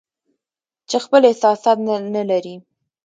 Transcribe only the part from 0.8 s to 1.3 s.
چې خپل